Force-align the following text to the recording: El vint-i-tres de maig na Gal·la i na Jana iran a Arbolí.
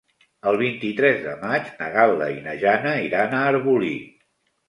El 0.51 0.55
vint-i-tres 0.59 1.19
de 1.25 1.33
maig 1.43 1.67
na 1.81 1.91
Gal·la 1.97 2.31
i 2.37 2.41
na 2.47 2.57
Jana 2.63 2.93
iran 3.09 3.35
a 3.41 3.45
Arbolí. 3.53 3.93